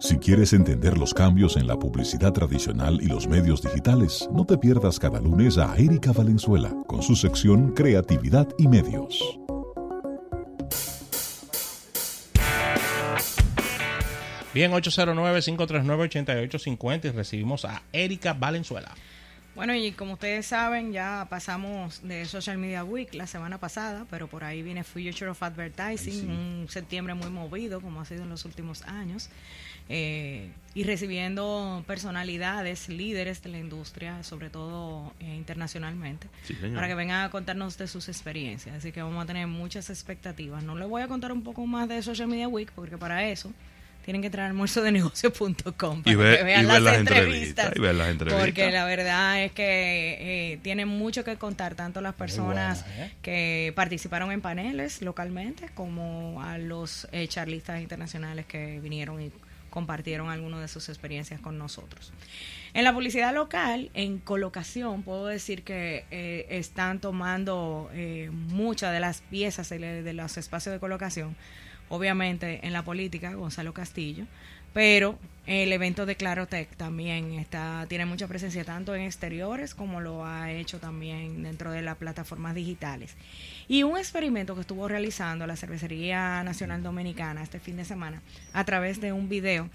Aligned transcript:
Si 0.00 0.18
quieres 0.18 0.52
entender 0.52 0.98
los 0.98 1.14
cambios 1.14 1.56
en 1.56 1.66
la 1.66 1.78
publicidad 1.78 2.32
tradicional 2.32 3.00
y 3.00 3.06
los 3.06 3.26
medios 3.26 3.62
digitales, 3.62 4.28
no 4.32 4.44
te 4.44 4.58
pierdas 4.58 4.98
cada 4.98 5.18
lunes 5.20 5.56
a 5.56 5.74
Erika 5.76 6.12
Valenzuela 6.12 6.74
con 6.86 7.02
su 7.02 7.16
sección 7.16 7.72
Creatividad 7.72 8.46
y 8.58 8.68
Medios. 8.68 9.38
Bien, 14.52 14.72
809-539-8850 14.72 17.06
y 17.06 17.10
recibimos 17.10 17.64
a 17.64 17.82
Erika 17.92 18.34
Valenzuela. 18.34 18.94
Bueno, 19.54 19.72
y 19.72 19.92
como 19.92 20.14
ustedes 20.14 20.46
saben, 20.46 20.92
ya 20.92 21.28
pasamos 21.30 22.02
de 22.02 22.24
Social 22.24 22.58
Media 22.58 22.82
Week 22.82 23.14
la 23.14 23.28
semana 23.28 23.58
pasada, 23.58 24.04
pero 24.10 24.26
por 24.26 24.42
ahí 24.42 24.62
viene 24.62 24.82
Future 24.82 25.28
of 25.28 25.40
Advertising, 25.40 26.28
un 26.28 26.66
septiembre 26.68 27.14
muy 27.14 27.30
movido, 27.30 27.80
como 27.80 28.00
ha 28.00 28.04
sido 28.04 28.24
en 28.24 28.30
los 28.30 28.44
últimos 28.44 28.82
años, 28.82 29.28
eh, 29.88 30.50
y 30.74 30.82
recibiendo 30.82 31.84
personalidades, 31.86 32.88
líderes 32.88 33.44
de 33.44 33.50
la 33.50 33.58
industria, 33.58 34.24
sobre 34.24 34.50
todo 34.50 35.12
eh, 35.20 35.36
internacionalmente, 35.36 36.26
para 36.74 36.88
que 36.88 36.96
vengan 36.96 37.24
a 37.24 37.30
contarnos 37.30 37.78
de 37.78 37.86
sus 37.86 38.08
experiencias. 38.08 38.74
Así 38.74 38.90
que 38.90 39.02
vamos 39.02 39.22
a 39.22 39.26
tener 39.26 39.46
muchas 39.46 39.88
expectativas. 39.88 40.64
No 40.64 40.74
les 40.74 40.88
voy 40.88 41.02
a 41.02 41.06
contar 41.06 41.30
un 41.30 41.44
poco 41.44 41.64
más 41.64 41.88
de 41.88 42.02
Social 42.02 42.26
Media 42.26 42.48
Week, 42.48 42.72
porque 42.74 42.98
para 42.98 43.28
eso 43.28 43.52
tienen 44.04 44.20
que 44.20 44.26
entrar 44.26 44.46
a 44.46 44.48
almuerzodenegocio.com 44.48 46.02
para 46.02 46.16
ver, 46.16 46.38
que 46.38 46.44
vean 46.44 46.66
las, 46.66 46.82
las, 46.82 46.98
entrevistas, 46.98 47.66
entrevistas, 47.66 47.72
y 47.76 47.80
ver 47.80 47.94
las 47.94 48.08
entrevistas. 48.08 48.44
Porque 48.44 48.70
la 48.70 48.84
verdad 48.84 49.44
es 49.44 49.52
que 49.52 50.52
eh, 50.52 50.58
tienen 50.62 50.88
mucho 50.88 51.24
que 51.24 51.36
contar, 51.36 51.74
tanto 51.74 52.00
las 52.00 52.14
personas 52.14 52.84
buena, 52.84 53.06
¿eh? 53.06 53.12
que 53.22 53.72
participaron 53.74 54.30
en 54.30 54.40
paneles 54.40 55.02
localmente, 55.02 55.70
como 55.74 56.42
a 56.42 56.58
los 56.58 57.08
eh, 57.12 57.26
charlistas 57.28 57.80
internacionales 57.80 58.46
que 58.46 58.80
vinieron 58.80 59.22
y 59.22 59.32
compartieron 59.70 60.30
algunas 60.30 60.60
de 60.60 60.68
sus 60.68 60.88
experiencias 60.88 61.40
con 61.40 61.58
nosotros. 61.58 62.12
En 62.74 62.84
la 62.84 62.92
publicidad 62.92 63.34
local, 63.34 63.90
en 63.94 64.18
colocación, 64.18 65.02
puedo 65.02 65.26
decir 65.26 65.64
que 65.64 66.04
eh, 66.10 66.46
están 66.50 67.00
tomando 67.00 67.90
eh, 67.92 68.30
muchas 68.32 68.92
de 68.92 69.00
las 69.00 69.22
piezas 69.22 69.68
de, 69.70 70.02
de 70.02 70.12
los 70.12 70.36
espacios 70.36 70.72
de 70.72 70.78
colocación 70.78 71.36
obviamente 71.94 72.66
en 72.66 72.72
la 72.72 72.82
política, 72.82 73.34
Gonzalo 73.34 73.72
Castillo, 73.72 74.26
pero 74.72 75.18
el 75.46 75.72
evento 75.72 76.04
de 76.04 76.16
Clarotech 76.16 76.74
también 76.76 77.32
está, 77.32 77.86
tiene 77.88 78.06
mucha 78.06 78.26
presencia 78.26 78.64
tanto 78.64 78.94
en 78.94 79.02
exteriores 79.02 79.74
como 79.74 80.00
lo 80.00 80.26
ha 80.26 80.50
hecho 80.50 80.80
también 80.80 81.42
dentro 81.42 81.70
de 81.70 81.82
las 81.82 81.96
plataformas 81.96 82.54
digitales. 82.54 83.14
Y 83.68 83.84
un 83.84 83.96
experimento 83.96 84.54
que 84.54 84.62
estuvo 84.62 84.88
realizando 84.88 85.46
la 85.46 85.56
Cervecería 85.56 86.42
Nacional 86.42 86.82
Dominicana 86.82 87.42
este 87.42 87.60
fin 87.60 87.76
de 87.76 87.84
semana 87.84 88.22
a 88.52 88.64
través 88.64 89.00
de 89.00 89.12
un 89.12 89.28
video 89.28 89.70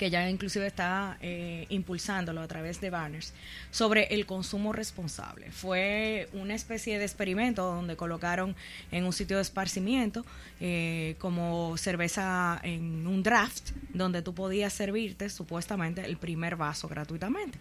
que 0.00 0.08
ya 0.08 0.30
inclusive 0.30 0.66
está 0.66 1.18
eh, 1.20 1.66
impulsándolo 1.68 2.40
a 2.40 2.48
través 2.48 2.80
de 2.80 2.88
banners, 2.88 3.34
sobre 3.70 4.04
el 4.14 4.24
consumo 4.24 4.72
responsable. 4.72 5.50
Fue 5.52 6.26
una 6.32 6.54
especie 6.54 6.98
de 6.98 7.04
experimento 7.04 7.62
donde 7.64 7.96
colocaron 7.96 8.56
en 8.92 9.04
un 9.04 9.12
sitio 9.12 9.36
de 9.36 9.42
esparcimiento 9.42 10.24
eh, 10.58 11.16
como 11.18 11.76
cerveza 11.76 12.58
en 12.62 13.06
un 13.06 13.22
draft, 13.22 13.72
donde 13.92 14.22
tú 14.22 14.32
podías 14.34 14.72
servirte 14.72 15.28
supuestamente 15.28 16.00
el 16.06 16.16
primer 16.16 16.56
vaso 16.56 16.88
gratuitamente. 16.88 17.58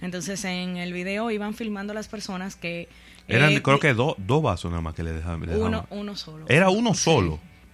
Entonces 0.00 0.44
en 0.44 0.78
el 0.78 0.92
video 0.92 1.30
iban 1.30 1.54
filmando 1.54 1.94
las 1.94 2.08
personas 2.08 2.56
que... 2.56 2.88
Eran, 3.28 3.52
eh, 3.52 3.62
creo 3.62 3.78
que 3.78 3.94
do- 3.94 4.16
dos 4.18 4.42
vasos 4.42 4.72
nada 4.72 4.82
más 4.82 4.94
que 4.94 5.04
le 5.04 5.12
dejaban. 5.12 5.40
le 5.46 5.54
uno, 5.56 5.82
dejaban. 5.82 5.86
uno 6.00 6.16
solo. 6.16 6.46
Era 6.48 6.68
uno 6.68 6.94
Sí. 6.94 7.04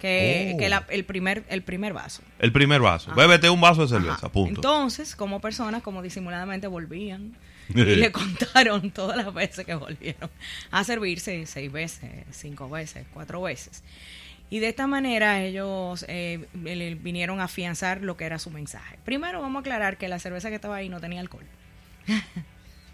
Que, 0.03 0.51
Oh. 0.53 0.57
que 0.57 0.67
la- 0.67 0.85
el, 0.89 1.05
primer, 1.05 1.45
el 1.47 1.61
primer 1.63 1.93
vaso. 1.93 2.21
El 2.39 2.51
primer 2.51 2.81
vaso. 2.81 3.11
Ajá. 3.11 3.21
Bébete 3.21 3.49
un 3.49 3.61
vaso 3.61 3.83
de 3.83 3.87
cerveza, 3.87 4.15
Ajá. 4.15 4.29
punto. 4.29 4.55
Entonces, 4.55 5.15
como 5.15 5.39
personas, 5.39 5.81
como 5.81 6.01
disimuladamente 6.01 6.67
volvían 6.67 7.33
y 7.69 7.75
le 7.83 8.11
contaron 8.11 8.91
todas 8.91 9.15
las 9.15 9.33
veces 9.33 9.65
que 9.65 9.75
volvieron 9.75 10.29
a 10.71 10.83
servirse, 10.83 11.45
seis 11.45 11.71
veces, 11.71 12.09
cinco 12.31 12.69
veces, 12.69 13.05
cuatro 13.13 13.41
veces. 13.41 13.81
Y 14.49 14.59
de 14.59 14.67
esta 14.67 14.87
manera 14.87 15.41
ellos 15.41 16.03
eh, 16.09 16.47
vinieron 16.53 17.39
a 17.39 17.45
afianzar 17.45 18.01
lo 18.01 18.17
que 18.17 18.25
era 18.25 18.39
su 18.39 18.51
mensaje. 18.51 18.99
Primero 19.05 19.41
vamos 19.41 19.55
a 19.55 19.61
aclarar 19.61 19.97
que 19.97 20.09
la 20.09 20.19
cerveza 20.19 20.49
que 20.49 20.55
estaba 20.55 20.75
ahí 20.75 20.89
no 20.89 20.99
tenía 20.99 21.21
alcohol. 21.21 21.45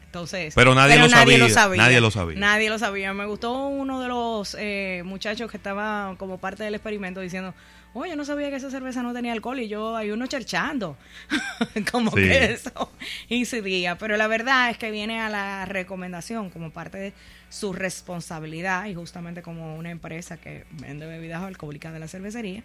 Entonces, 0.10 0.56
Pero 0.56 0.74
nadie 0.74 0.98
lo 0.98 1.08
sabía, 1.08 1.38
nadie 1.78 2.02
lo 2.02 2.10
sabía. 2.10 2.40
Nadie 2.40 2.70
lo 2.72 2.80
sabía. 2.80 3.14
Me 3.14 3.28
gustó 3.28 3.68
uno 3.68 4.02
de 4.02 4.08
los 4.08 4.56
eh, 4.60 5.04
muchachos 5.06 5.52
que 5.52 5.58
estaba 5.58 6.16
como 6.18 6.40
parte 6.40 6.64
del 6.64 6.74
experimento 6.74 7.20
diciendo, 7.20 7.54
oye, 7.94 8.16
no 8.16 8.26
sabía 8.26 8.50
que 8.50 8.56
esa 8.56 8.72
cerveza 8.72 9.04
no 9.04 9.14
tenía 9.14 9.34
alcohol 9.34 9.60
y 9.60 9.68
yo 9.68 9.96
hay 9.96 10.10
uno 10.10 10.26
cherchando. 10.26 10.98
como 11.92 12.10
Sí. 12.10 12.18
que 12.24 12.54
eso 12.54 12.92
incidía. 13.28 14.00
Pero 14.00 14.18
la 14.18 14.26
verdad 14.26 14.72
es 14.72 14.80
que 14.80 14.90
viene 14.90 15.20
a 15.22 15.30
la 15.30 15.66
recomendación 15.66 16.50
como 16.50 16.72
parte 16.72 16.98
de 16.98 17.14
su 17.50 17.72
responsabilidad 17.72 18.86
y 18.88 18.96
justamente 18.96 19.44
como 19.44 19.76
una 19.76 19.92
empresa 19.92 20.38
que 20.38 20.66
vende 20.72 21.06
bebidas 21.06 21.44
alcohólicas 21.44 21.94
de 21.94 22.00
la 22.00 22.08
cervecería, 22.08 22.64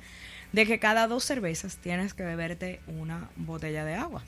de 0.53 0.65
que 0.65 0.79
cada 0.79 1.09
dos 1.09 1.25
cervezas 1.25 1.77
tienes 1.77 2.15
que 2.15 2.23
beberte 2.23 2.81
una 2.87 3.29
botella 3.37 3.85
de 3.85 3.97
agua. 3.97 4.23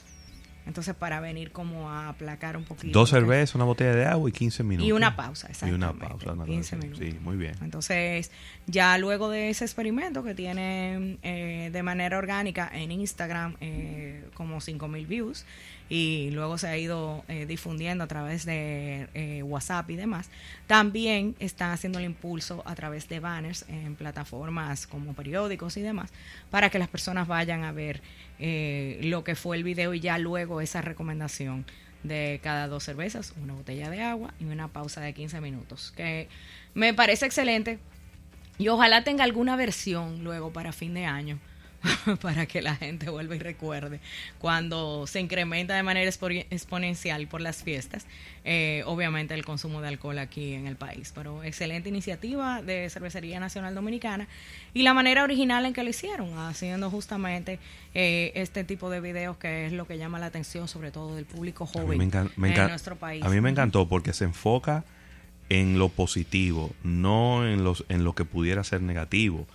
Entonces, 0.76 0.94
para 0.94 1.20
venir 1.20 1.52
como 1.52 1.88
a 1.90 2.10
aplacar 2.10 2.54
un 2.58 2.64
poquito. 2.64 2.98
Dos 2.98 3.08
cervezas, 3.08 3.54
una 3.54 3.64
botella 3.64 3.94
de 3.94 4.04
agua 4.04 4.28
y 4.28 4.32
15 4.32 4.62
minutos. 4.62 4.86
Y 4.86 4.92
una 4.92 5.16
pausa, 5.16 5.48
Y 5.66 5.70
una 5.70 5.94
pausa. 5.94 6.34
una 6.34 6.44
15 6.44 6.60
cosa 6.60 6.76
así. 6.76 6.86
minutos. 6.86 7.06
Sí, 7.14 7.18
muy 7.24 7.36
bien. 7.38 7.54
Entonces, 7.62 8.30
ya 8.66 8.98
luego 8.98 9.30
de 9.30 9.48
ese 9.48 9.64
experimento 9.64 10.22
que 10.22 10.34
tiene 10.34 11.16
eh, 11.22 11.70
de 11.72 11.82
manera 11.82 12.18
orgánica 12.18 12.70
en 12.74 12.92
Instagram 12.92 13.56
eh, 13.62 14.28
como 14.34 14.58
5.000 14.58 15.06
views 15.06 15.46
y 15.88 16.30
luego 16.32 16.58
se 16.58 16.66
ha 16.66 16.76
ido 16.76 17.24
eh, 17.28 17.46
difundiendo 17.46 18.04
a 18.04 18.06
través 18.06 18.44
de 18.44 19.08
eh, 19.14 19.42
WhatsApp 19.42 19.88
y 19.90 19.96
demás, 19.96 20.28
también 20.66 21.36
están 21.38 21.70
haciendo 21.70 21.98
el 21.98 22.04
impulso 22.04 22.62
a 22.66 22.74
través 22.74 23.08
de 23.08 23.20
banners 23.20 23.64
en 23.68 23.94
plataformas 23.94 24.86
como 24.86 25.14
periódicos 25.14 25.76
y 25.76 25.82
demás 25.82 26.10
para 26.50 26.70
que 26.70 26.78
las 26.78 26.88
personas 26.88 27.28
vayan 27.28 27.64
a 27.64 27.72
ver 27.72 28.02
eh, 28.38 28.98
lo 29.04 29.22
que 29.22 29.34
fue 29.36 29.56
el 29.56 29.64
video 29.64 29.94
y 29.94 30.00
ya 30.00 30.18
luego 30.18 30.60
esa 30.60 30.82
recomendación 30.82 31.64
de 32.02 32.40
cada 32.42 32.68
dos 32.68 32.84
cervezas, 32.84 33.32
una 33.42 33.54
botella 33.54 33.90
de 33.90 34.02
agua 34.02 34.34
y 34.38 34.44
una 34.44 34.68
pausa 34.68 35.00
de 35.00 35.12
15 35.12 35.40
minutos, 35.40 35.92
que 35.96 36.28
me 36.74 36.94
parece 36.94 37.26
excelente. 37.26 37.78
Y 38.58 38.68
ojalá 38.68 39.04
tenga 39.04 39.24
alguna 39.24 39.56
versión 39.56 40.24
luego 40.24 40.50
para 40.50 40.72
fin 40.72 40.94
de 40.94 41.04
año 41.04 41.38
para 42.20 42.46
que 42.46 42.62
la 42.62 42.74
gente 42.76 43.10
vuelva 43.10 43.36
y 43.36 43.38
recuerde 43.38 44.00
cuando 44.38 45.06
se 45.06 45.20
incrementa 45.20 45.74
de 45.74 45.82
manera 45.82 46.10
expo- 46.10 46.46
exponencial 46.50 47.26
por 47.28 47.40
las 47.40 47.62
fiestas, 47.62 48.06
eh, 48.44 48.82
obviamente 48.86 49.34
el 49.34 49.44
consumo 49.44 49.80
de 49.80 49.88
alcohol 49.88 50.18
aquí 50.18 50.54
en 50.54 50.66
el 50.66 50.76
país. 50.76 51.12
Pero 51.14 51.42
excelente 51.42 51.88
iniciativa 51.88 52.62
de 52.62 52.88
Cervecería 52.90 53.40
Nacional 53.40 53.74
Dominicana 53.74 54.28
y 54.74 54.82
la 54.82 54.94
manera 54.94 55.22
original 55.24 55.66
en 55.66 55.72
que 55.72 55.82
lo 55.82 55.90
hicieron, 55.90 56.38
haciendo 56.38 56.90
justamente 56.90 57.58
eh, 57.94 58.32
este 58.34 58.64
tipo 58.64 58.90
de 58.90 59.00
videos 59.00 59.36
que 59.36 59.66
es 59.66 59.72
lo 59.72 59.86
que 59.86 59.98
llama 59.98 60.18
la 60.18 60.26
atención 60.26 60.68
sobre 60.68 60.90
todo 60.90 61.14
del 61.14 61.24
público 61.24 61.66
joven 61.66 61.98
me 61.98 62.30
me 62.36 62.54
en 62.54 62.68
nuestro 62.68 62.96
país. 62.96 63.24
A 63.24 63.28
mí 63.28 63.40
me 63.40 63.50
encantó 63.50 63.88
porque 63.88 64.12
se 64.12 64.24
enfoca 64.24 64.84
en 65.48 65.78
lo 65.78 65.88
positivo, 65.88 66.72
no 66.82 67.46
en, 67.46 67.62
los, 67.62 67.84
en 67.88 68.02
lo 68.02 68.14
que 68.14 68.24
pudiera 68.24 68.64
ser 68.64 68.82
negativo. 68.82 69.46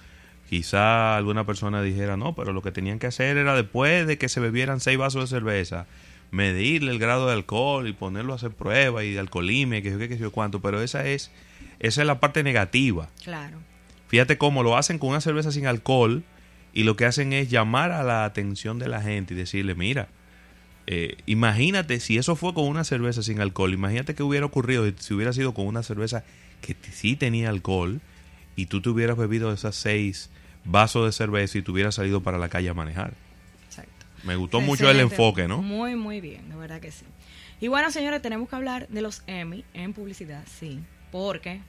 Quizá 0.51 1.15
alguna 1.15 1.45
persona 1.45 1.81
dijera, 1.81 2.17
no, 2.17 2.35
pero 2.35 2.51
lo 2.51 2.61
que 2.61 2.73
tenían 2.73 2.99
que 2.99 3.07
hacer 3.07 3.37
era 3.37 3.55
después 3.55 4.05
de 4.05 4.17
que 4.17 4.27
se 4.27 4.41
bebieran 4.41 4.81
seis 4.81 4.97
vasos 4.97 5.21
de 5.21 5.33
cerveza, 5.33 5.85
medirle 6.29 6.91
el 6.91 6.99
grado 6.99 7.27
de 7.27 7.31
alcohol 7.31 7.87
y 7.87 7.93
ponerlo 7.93 8.33
a 8.33 8.35
hacer 8.35 8.51
pruebas 8.51 9.05
y 9.05 9.13
de 9.13 9.19
alcoholimia, 9.21 9.81
que 9.81 9.91
yo 9.91 9.97
qué, 9.97 10.09
que 10.09 10.17
yo 10.17 10.29
cuánto, 10.29 10.61
pero 10.61 10.81
esa 10.81 11.07
es, 11.07 11.31
esa 11.79 12.01
es 12.01 12.05
la 12.05 12.19
parte 12.19 12.43
negativa. 12.43 13.07
Claro. 13.23 13.59
Fíjate 14.09 14.37
cómo 14.37 14.61
lo 14.61 14.75
hacen 14.75 14.99
con 14.99 15.11
una 15.11 15.21
cerveza 15.21 15.53
sin 15.53 15.67
alcohol 15.67 16.21
y 16.73 16.83
lo 16.83 16.97
que 16.97 17.05
hacen 17.05 17.31
es 17.31 17.49
llamar 17.49 17.93
a 17.93 18.03
la 18.03 18.25
atención 18.25 18.77
de 18.77 18.89
la 18.89 19.01
gente 19.01 19.33
y 19.33 19.37
decirle, 19.37 19.73
mira, 19.73 20.09
eh, 20.85 21.15
imagínate 21.27 22.01
si 22.01 22.17
eso 22.17 22.35
fue 22.35 22.53
con 22.53 22.65
una 22.65 22.83
cerveza 22.83 23.23
sin 23.23 23.39
alcohol, 23.39 23.73
imagínate 23.73 24.15
que 24.15 24.23
hubiera 24.23 24.47
ocurrido 24.47 24.83
si 24.99 25.13
hubiera 25.13 25.31
sido 25.31 25.53
con 25.53 25.65
una 25.65 25.81
cerveza 25.81 26.25
que 26.59 26.75
sí 26.91 27.15
tenía 27.15 27.47
alcohol 27.47 28.01
y 28.57 28.65
tú 28.65 28.81
te 28.81 28.89
hubieras 28.89 29.15
bebido 29.15 29.53
esas 29.53 29.77
seis 29.77 30.29
vasos 30.63 31.05
de 31.05 31.11
cerveza 31.11 31.57
y 31.57 31.61
te 31.61 31.71
hubieras 31.71 31.95
salido 31.95 32.21
para 32.21 32.37
la 32.37 32.49
calle 32.49 32.69
a 32.69 32.73
manejar. 32.73 33.13
Exacto. 33.65 34.05
Me 34.23 34.35
gustó 34.35 34.61
mucho 34.61 34.89
el 34.89 34.99
enfoque, 34.99 35.47
¿no? 35.47 35.61
Muy, 35.61 35.95
muy 35.95 36.21
bien, 36.21 36.49
de 36.49 36.55
verdad 36.55 36.79
que 36.79 36.91
sí. 36.91 37.05
Y 37.59 37.67
bueno, 37.67 37.91
señores, 37.91 38.21
tenemos 38.21 38.49
que 38.49 38.55
hablar 38.55 38.87
de 38.89 39.01
los 39.01 39.23
Emmy 39.27 39.63
en 39.73 39.93
publicidad, 39.93 40.43
sí, 40.59 40.79
porque 41.11 41.61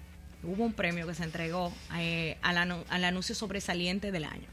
hubo 0.43 0.65
un 0.65 0.73
premio 0.73 1.07
que 1.07 1.15
se 1.15 1.25
entregó 1.25 1.73
eh, 1.97 2.37
al, 2.43 2.57
anu- 2.57 2.85
al 2.89 3.05
anuncio 3.05 3.35
sobresaliente 3.35 4.11
del 4.11 4.25
año. 4.25 4.47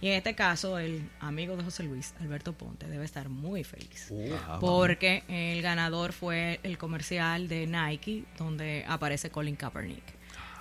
Y 0.00 0.08
en 0.08 0.14
este 0.14 0.34
caso, 0.34 0.78
el 0.78 1.08
amigo 1.20 1.56
de 1.56 1.64
José 1.64 1.82
Luis, 1.84 2.14
Alberto 2.20 2.52
Ponte, 2.52 2.86
debe 2.88 3.04
estar 3.06 3.28
muy 3.30 3.64
feliz. 3.64 4.12
Ah, 4.46 4.58
porque 4.60 5.22
el 5.28 5.62
ganador 5.62 6.12
fue 6.12 6.60
el 6.62 6.76
comercial 6.76 7.48
de 7.48 7.66
Nike, 7.66 8.24
donde 8.36 8.84
aparece 8.86 9.30
Colin 9.30 9.56
Kaepernick. 9.56 10.02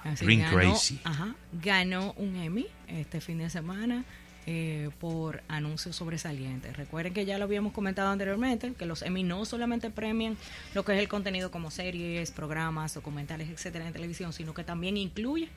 Así 0.04 0.26
Green 0.26 0.42
ganó, 0.42 0.58
Crazy. 0.58 1.00
Ajá, 1.04 1.36
ganó 1.62 2.14
un 2.18 2.36
Emmy 2.36 2.68
este 2.88 3.22
fin 3.22 3.38
de 3.38 3.50
semana 3.50 4.04
eh, 4.46 4.90
por 5.00 5.42
anuncios 5.48 5.96
sobresalientes. 5.96 6.76
Recuerden 6.76 7.14
que 7.14 7.26
ya 7.26 7.38
lo 7.38 7.46
habíamos 7.46 7.72
comentado 7.72 8.10
anteriormente, 8.10 8.74
que 8.74 8.86
los 8.86 9.02
Emmy 9.02 9.24
no 9.24 9.46
solamente 9.46 9.90
premian 9.90 10.36
lo 10.74 10.84
que 10.84 10.94
es 10.94 11.00
el 11.00 11.08
contenido 11.08 11.50
como 11.50 11.72
series, 11.72 12.32
programas, 12.32 12.94
documentales, 12.94 13.50
etcétera, 13.50 13.88
en 13.88 13.94
televisión, 13.94 14.34
sino 14.34 14.54
que 14.54 14.66
también 14.66 14.98
incluye 14.98 15.48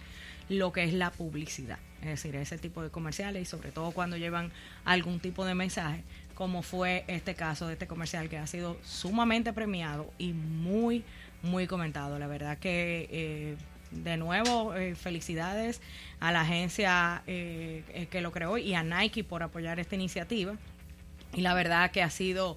lo 0.49 0.73
que 0.73 0.85
es 0.85 0.93
la 0.93 1.11
publicidad, 1.11 1.81
es 2.01 2.11
decir, 2.11 2.37
ese 2.37 2.59
tipo 2.59 2.81
de 2.81 2.91
comerciales 2.91 3.43
y 3.43 3.45
sobre 3.47 3.73
todo 3.73 3.91
cuando 3.91 4.17
llevan 4.17 4.53
algún 4.85 5.19
tipo 5.19 5.45
de 5.45 5.57
mensaje, 5.57 6.05
como 6.37 6.63
fue 6.63 7.05
este 7.09 7.35
caso 7.35 7.67
de 7.67 7.73
este 7.73 7.89
comercial 7.89 8.29
que 8.29 8.39
ha 8.39 8.47
sido 8.47 8.79
sumamente 8.85 9.53
premiado 9.53 10.09
y 10.17 10.33
muy, 10.33 11.03
muy 11.43 11.67
comentado. 11.67 12.21
La 12.21 12.29
verdad 12.29 12.59
que... 12.59 13.09
Eh, 13.11 13.57
de 13.91 14.17
nuevo, 14.17 14.75
eh, 14.75 14.95
felicidades 14.95 15.81
a 16.21 16.33
la 16.33 16.43
agencia 16.43 17.23
eh, 17.27 17.83
eh, 17.95 18.07
que 18.11 18.21
lo 18.21 18.33
creó 18.33 18.59
y 18.59 18.75
a 18.75 18.83
Nike 18.83 19.25
por 19.25 19.43
apoyar 19.43 19.81
esta 19.81 19.95
iniciativa. 19.95 20.55
Y 21.35 21.43
la 21.43 21.55
verdad 21.55 21.91
que 21.91 22.03
ha 22.03 22.11
sido, 22.11 22.57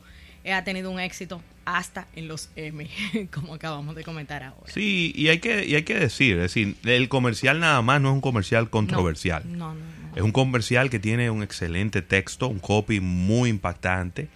ha 0.52 0.64
tenido 0.64 0.92
un 0.92 1.00
éxito 1.00 1.42
hasta 1.66 2.08
en 2.16 2.28
los 2.28 2.50
M, 2.56 2.88
como 3.34 3.54
acabamos 3.54 3.96
de 3.96 4.04
comentar 4.04 4.44
ahora. 4.44 4.72
Sí, 4.72 5.12
y 5.16 5.28
hay 5.28 5.40
que, 5.40 5.66
y 5.66 5.76
hay 5.76 5.84
que 5.84 5.96
decir, 5.96 6.38
es 6.38 6.54
decir, 6.54 6.76
el 6.86 7.10
comercial 7.10 7.60
nada 7.60 7.82
más 7.82 8.02
no 8.02 8.10
es 8.10 8.16
un 8.16 8.22
comercial 8.22 8.70
controversial. 8.70 9.44
No, 9.46 9.74
no, 9.74 9.82
Es 10.16 10.24
un 10.24 10.32
comercial 10.32 10.90
que 10.90 11.00
tiene 11.00 11.30
un 11.30 11.44
excelente 11.44 12.02
texto, 12.02 12.48
un 12.48 12.60
copy 12.60 13.00
muy 13.00 13.50
impactante, 13.50 14.30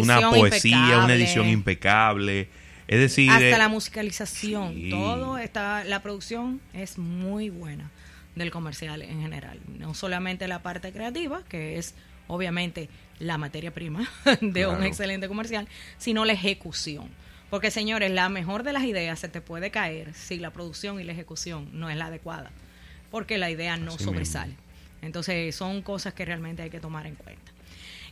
una, 0.00 0.30
poesía, 0.30 1.00
una 1.02 1.14
edición 1.14 1.48
impecable 1.48 2.48
es 2.88 2.98
decir, 2.98 3.30
hasta 3.30 3.46
eh, 3.46 3.58
la 3.58 3.68
musicalización, 3.68 4.90
todo 4.90 5.38
está, 5.38 5.84
la 5.84 6.02
producción 6.02 6.60
es 6.72 6.96
muy 6.96 7.50
buena 7.50 7.90
del 8.34 8.50
comercial 8.50 9.02
en 9.02 9.20
general, 9.20 9.60
no 9.78 9.94
solamente 9.94 10.48
la 10.48 10.62
parte 10.62 10.92
creativa, 10.92 11.42
que 11.48 11.78
es 11.78 11.94
obviamente 12.28 12.88
la 13.18 13.36
materia 13.36 13.72
prima 13.72 14.08
de 14.40 14.66
un 14.66 14.82
excelente 14.84 15.28
comercial, 15.28 15.68
sino 15.98 16.24
la 16.24 16.32
ejecución. 16.32 17.08
Porque 17.50 17.70
señores, 17.70 18.10
la 18.10 18.28
mejor 18.28 18.62
de 18.62 18.72
las 18.72 18.84
ideas 18.84 19.18
se 19.18 19.28
te 19.28 19.40
puede 19.40 19.70
caer 19.70 20.14
si 20.14 20.38
la 20.38 20.50
producción 20.50 21.00
y 21.00 21.04
la 21.04 21.12
ejecución 21.12 21.68
no 21.72 21.90
es 21.90 21.96
la 21.96 22.06
adecuada, 22.06 22.50
porque 23.10 23.38
la 23.38 23.50
idea 23.50 23.76
no 23.76 23.98
sobresale. 23.98 24.54
Entonces 25.02 25.54
son 25.54 25.82
cosas 25.82 26.14
que 26.14 26.24
realmente 26.24 26.62
hay 26.62 26.70
que 26.70 26.80
tomar 26.80 27.06
en 27.06 27.14
cuenta. 27.14 27.52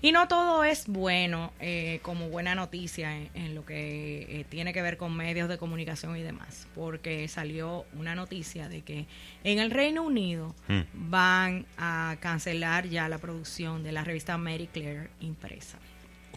Y 0.02 0.12
no 0.12 0.28
todo 0.28 0.64
es 0.64 0.86
bueno 0.86 1.52
eh, 1.60 2.00
como 2.02 2.28
buena 2.28 2.54
noticia 2.54 3.16
en, 3.16 3.54
lo 3.54 3.64
que 3.64 4.40
eh, 4.40 4.44
tiene 4.48 4.72
que 4.72 4.82
ver 4.82 4.96
con 4.96 5.16
medios 5.16 5.48
de 5.48 5.58
comunicación 5.58 6.16
y 6.16 6.22
demás, 6.22 6.68
porque 6.74 7.26
salió 7.28 7.86
una 7.98 8.14
noticia 8.14 8.68
de 8.68 8.82
que 8.82 9.06
en 9.44 9.58
el 9.58 9.70
Reino 9.70 10.02
Unido 10.02 10.54
hmm. 10.68 10.80
van 11.10 11.66
a 11.78 12.16
cancelar 12.20 12.88
ya 12.88 13.08
la 13.08 13.18
producción 13.18 13.82
de 13.82 13.92
la 13.92 14.04
revista 14.04 14.36
Mary 14.36 14.68
Claire 14.72 15.08
impresa. 15.20 15.78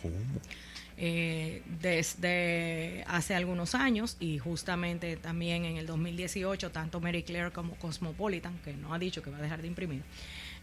¿Cómo? 0.02 0.16
Eh, 1.02 1.62
desde 1.82 3.06
hace 3.08 3.34
algunos 3.34 3.74
años 3.74 4.18
y 4.20 4.38
justamente 4.38 5.16
también 5.16 5.64
en 5.64 5.78
el 5.78 5.86
2018 5.86 6.72
tanto 6.72 7.00
Mary 7.00 7.24
Claire 7.24 7.52
como 7.52 7.76
Cosmopolitan, 7.76 8.58
que 8.66 8.74
no 8.74 8.94
ha 8.94 9.00
dicho 9.00 9.24
que 9.24 9.30
va 9.30 9.38
a 9.38 9.42
dejar 9.42 9.62
de 9.62 9.70
imprimir, 9.70 10.02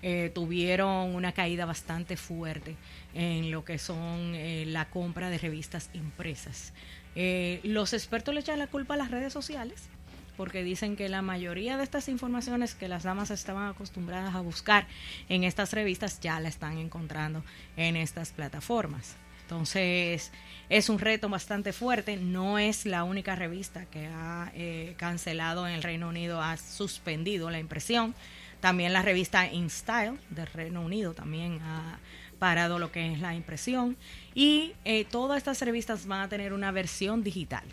eh, 0.02 0.30
tuvieron 0.34 1.14
una 1.14 1.32
caída 1.32 1.64
bastante 1.64 2.16
fuerte 2.16 2.76
en 3.14 3.50
lo 3.50 3.64
que 3.64 3.78
son 3.78 4.34
eh, 4.34 4.64
la 4.66 4.90
compra 4.90 5.30
de 5.30 5.38
revistas 5.38 5.88
impresas. 5.94 6.74
Eh, 7.14 7.60
los 7.64 7.94
expertos 7.94 8.34
le 8.34 8.40
echan 8.40 8.58
la 8.58 8.66
culpa 8.66 8.94
a 8.94 8.98
las 8.98 9.10
redes 9.10 9.32
sociales 9.32 9.88
porque 10.36 10.62
dicen 10.62 10.96
que 10.96 11.08
la 11.08 11.22
mayoría 11.22 11.78
de 11.78 11.82
estas 11.82 12.10
informaciones 12.10 12.74
que 12.74 12.88
las 12.88 13.04
damas 13.04 13.30
estaban 13.30 13.70
acostumbradas 13.70 14.34
a 14.34 14.42
buscar 14.42 14.86
en 15.30 15.44
estas 15.44 15.72
revistas 15.72 16.20
ya 16.20 16.38
la 16.40 16.50
están 16.50 16.76
encontrando 16.76 17.42
en 17.78 17.96
estas 17.96 18.32
plataformas. 18.32 19.16
Entonces, 19.44 20.32
es 20.68 20.90
un 20.90 20.98
reto 20.98 21.30
bastante 21.30 21.72
fuerte. 21.72 22.18
No 22.18 22.58
es 22.58 22.84
la 22.84 23.04
única 23.04 23.34
revista 23.34 23.86
que 23.86 24.08
ha 24.08 24.52
cancelado 24.98 25.66
en 25.66 25.72
el 25.72 25.82
Reino 25.82 26.08
Unido, 26.08 26.42
ha 26.42 26.58
suspendido 26.58 27.48
la 27.48 27.58
impresión. 27.58 28.14
También 28.60 28.92
la 28.92 29.02
revista 29.02 29.50
InStyle 29.50 30.18
del 30.30 30.46
Reino 30.46 30.80
Unido 30.80 31.14
también 31.14 31.60
ha 31.62 31.98
parado 32.38 32.78
lo 32.78 32.92
que 32.92 33.12
es 33.12 33.20
la 33.20 33.34
impresión. 33.34 33.96
Y 34.34 34.72
eh, 34.84 35.04
todas 35.04 35.38
estas 35.38 35.60
revistas 35.60 36.06
van 36.06 36.20
a 36.20 36.28
tener 36.28 36.52
una 36.52 36.70
versión 36.70 37.22
digital 37.22 37.64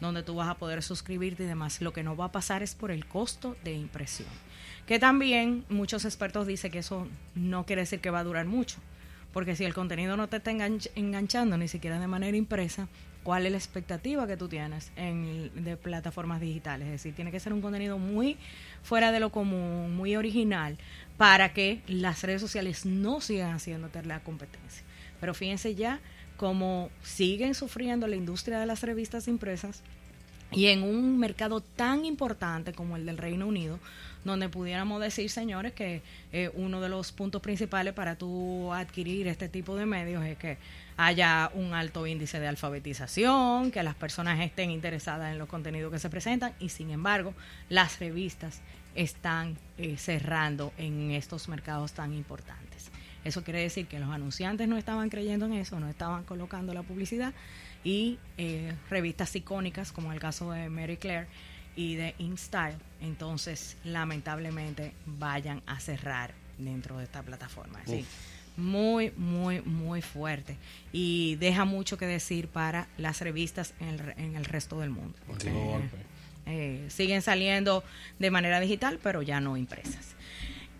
donde 0.00 0.22
tú 0.24 0.34
vas 0.34 0.48
a 0.48 0.56
poder 0.56 0.82
suscribirte 0.82 1.44
y 1.44 1.46
demás. 1.46 1.80
Lo 1.80 1.92
que 1.92 2.02
no 2.02 2.16
va 2.16 2.26
a 2.26 2.32
pasar 2.32 2.62
es 2.62 2.74
por 2.74 2.90
el 2.90 3.06
costo 3.06 3.56
de 3.62 3.72
impresión. 3.72 4.28
Que 4.86 4.98
también 4.98 5.64
muchos 5.68 6.04
expertos 6.04 6.46
dicen 6.46 6.72
que 6.72 6.80
eso 6.80 7.06
no 7.36 7.64
quiere 7.64 7.82
decir 7.82 8.00
que 8.00 8.10
va 8.10 8.18
a 8.18 8.24
durar 8.24 8.46
mucho. 8.46 8.78
Porque 9.32 9.56
si 9.56 9.64
el 9.64 9.74
contenido 9.74 10.16
no 10.16 10.28
te 10.28 10.38
está 10.38 10.50
enganchando 10.50 11.56
ni 11.56 11.68
siquiera 11.68 12.00
de 12.00 12.08
manera 12.08 12.36
impresa, 12.36 12.88
cuál 13.22 13.46
es 13.46 13.52
la 13.52 13.58
expectativa 13.58 14.26
que 14.26 14.36
tú 14.36 14.48
tienes 14.48 14.90
en, 14.96 15.64
de 15.64 15.76
plataformas 15.76 16.40
digitales. 16.40 16.86
Es 16.86 16.92
decir, 16.92 17.14
tiene 17.14 17.30
que 17.30 17.40
ser 17.40 17.52
un 17.52 17.60
contenido 17.60 17.98
muy 17.98 18.36
fuera 18.82 19.12
de 19.12 19.20
lo 19.20 19.30
común, 19.30 19.94
muy 19.94 20.16
original, 20.16 20.76
para 21.16 21.52
que 21.52 21.82
las 21.86 22.22
redes 22.22 22.40
sociales 22.40 22.84
no 22.84 23.20
sigan 23.20 23.52
haciendo 23.54 23.88
la 24.04 24.20
competencia. 24.20 24.82
Pero 25.20 25.34
fíjense 25.34 25.74
ya 25.74 26.00
cómo 26.36 26.90
siguen 27.02 27.54
sufriendo 27.54 28.06
la 28.08 28.16
industria 28.16 28.58
de 28.58 28.66
las 28.66 28.82
revistas 28.82 29.28
impresas 29.28 29.82
y 30.52 30.66
en 30.66 30.82
un 30.82 31.18
mercado 31.18 31.60
tan 31.60 32.04
importante 32.04 32.72
como 32.72 32.96
el 32.96 33.06
del 33.06 33.18
Reino 33.18 33.46
Unido, 33.46 33.78
donde 34.24 34.48
pudiéramos 34.48 35.00
decir, 35.00 35.28
señores, 35.30 35.72
que 35.72 36.02
eh, 36.32 36.50
uno 36.54 36.80
de 36.80 36.88
los 36.88 37.12
puntos 37.12 37.42
principales 37.42 37.92
para 37.92 38.16
tú 38.16 38.72
adquirir 38.72 39.26
este 39.26 39.48
tipo 39.48 39.74
de 39.76 39.86
medios 39.86 40.24
es 40.24 40.38
que 40.38 40.58
haya 40.96 41.50
un 41.54 41.74
alto 41.74 42.06
índice 42.06 42.38
de 42.38 42.46
alfabetización, 42.46 43.70
que 43.70 43.82
las 43.82 43.94
personas 43.94 44.40
estén 44.40 44.70
interesadas 44.70 45.32
en 45.32 45.38
los 45.38 45.48
contenidos 45.48 45.90
que 45.90 45.98
se 45.98 46.10
presentan 46.10 46.52
y 46.60 46.68
sin 46.68 46.90
embargo 46.90 47.34
las 47.68 47.98
revistas 47.98 48.60
están 48.94 49.56
eh, 49.78 49.96
cerrando 49.96 50.72
en 50.76 51.10
estos 51.10 51.48
mercados 51.48 51.92
tan 51.92 52.12
importantes. 52.12 52.90
Eso 53.24 53.42
quiere 53.44 53.60
decir 53.60 53.86
que 53.86 53.98
los 54.00 54.10
anunciantes 54.10 54.68
no 54.68 54.76
estaban 54.76 55.08
creyendo 55.08 55.46
en 55.46 55.54
eso, 55.54 55.78
no 55.80 55.88
estaban 55.88 56.24
colocando 56.24 56.74
la 56.74 56.82
publicidad 56.82 57.32
y 57.84 58.18
eh, 58.38 58.74
revistas 58.90 59.34
icónicas 59.34 59.92
como 59.92 60.12
el 60.12 60.20
caso 60.20 60.52
de 60.52 60.68
Mary 60.68 60.96
Claire 60.96 61.26
y 61.76 61.94
de 61.94 62.14
InStyle, 62.18 62.76
entonces 63.00 63.76
lamentablemente 63.84 64.92
vayan 65.06 65.62
a 65.66 65.80
cerrar 65.80 66.34
dentro 66.58 66.98
de 66.98 67.04
esta 67.04 67.22
plataforma 67.22 67.80
muy, 68.56 69.12
muy, 69.16 69.60
muy 69.62 70.02
fuerte. 70.02 70.56
Y 70.92 71.36
deja 71.36 71.64
mucho 71.64 71.96
que 71.96 72.06
decir 72.06 72.48
para 72.48 72.88
las 72.98 73.20
revistas 73.20 73.74
en 73.80 73.88
el, 73.88 74.14
en 74.16 74.36
el 74.36 74.44
resto 74.44 74.80
del 74.80 74.90
mundo. 74.90 75.14
Eh, 76.46 76.86
siguen 76.88 77.22
saliendo 77.22 77.84
de 78.18 78.30
manera 78.30 78.60
digital, 78.60 78.98
pero 79.02 79.22
ya 79.22 79.40
no 79.40 79.56
impresas. 79.56 80.14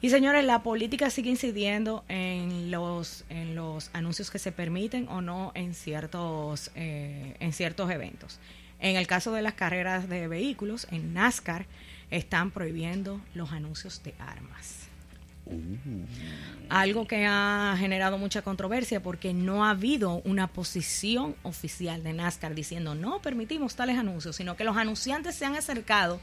Y 0.03 0.11
señores, 0.11 0.45
la 0.45 0.65
política 0.65 1.11
sigue 1.11 1.31
incidiendo 1.31 2.05
en 2.09 2.73
los, 2.73 3.25
en 3.29 3.55
los 3.55 3.89
anuncios 3.93 4.33
que 4.33 4.41
se 4.41 4.51
permiten 4.51 5.07
o 5.09 5.21
no 5.21 5.53
en 5.55 5.75
ciertos, 5.75 6.73
eh, 6.75 7.37
en 7.39 7.53
ciertos 7.53 7.89
eventos. 7.89 8.41
En 8.81 8.97
el 8.97 9.07
caso 9.07 9.33
de 9.33 9.43
las 9.43 9.55
carreras 9.55 10.09
de 10.09 10.27
vehículos, 10.27 10.89
en 10.91 11.15
NASCAR 11.15 11.67
están 12.11 12.51
prohibiendo 12.51 13.21
los 13.35 13.53
anuncios 13.53 14.03
de 14.03 14.13
armas. 14.19 14.89
Algo 16.69 17.07
que 17.07 17.25
ha 17.25 17.77
generado 17.79 18.19
mucha 18.19 18.43
controversia 18.43 19.01
porque 19.01 19.33
no 19.33 19.65
ha 19.65 19.71
habido 19.71 20.21
una 20.25 20.49
posición 20.49 21.37
oficial 21.45 22.03
de 22.03 22.13
NASCAR 22.13 22.57
diciendo 22.57 22.97
no 22.97 23.23
permitimos 23.23 23.77
tales 23.77 23.99
anuncios, 23.99 24.35
sino 24.35 24.57
que 24.57 24.65
los 24.65 24.77
anunciantes 24.77 25.37
se 25.37 25.45
han 25.45 25.55
acercado 25.55 26.19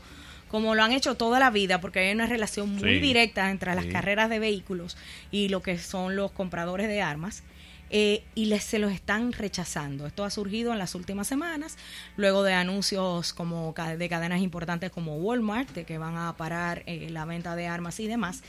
como 0.50 0.76
lo 0.76 0.84
han 0.84 0.92
hecho 0.92 1.16
toda 1.16 1.40
la 1.40 1.50
vida, 1.50 1.80
porque 1.80 2.00
hay 2.00 2.14
una 2.14 2.26
relación 2.26 2.76
muy 2.76 3.00
directa 3.00 3.50
entre 3.52 3.74
las 3.76 3.86
carreras 3.86 4.30
de 4.30 4.40
vehículos 4.40 4.98
y 5.32 5.50
lo 5.50 5.62
que 5.62 5.78
son 5.78 6.16
los 6.16 6.32
compradores 6.32 6.88
de 6.88 7.02
armas. 7.02 7.44
Eh, 7.92 8.24
y 8.36 8.46
les, 8.46 8.64
se 8.64 8.78
los 8.78 8.92
están 8.92 9.34
rechazando. 9.34 10.06
Esto 10.06 10.24
ha 10.24 10.30
surgido 10.30 10.72
en 10.72 10.78
las 10.78 10.94
últimas 10.94 11.28
semanas, 11.28 11.76
luego 12.18 12.44
de 12.44 12.54
anuncios 12.54 13.34
como 13.34 13.74
de 13.74 14.10
cadenas 14.10 14.42
importantes 14.42 14.92
como 14.92 15.16
Walmart, 15.18 15.70
de 15.72 15.86
que 15.86 15.98
van 15.98 16.16
a 16.16 16.38
parar 16.38 16.84
eh, 16.86 17.10
la 17.10 17.26
venta 17.26 17.56
de 17.56 17.66
armas 17.66 18.00
y 18.00 18.08
demás. 18.08 18.44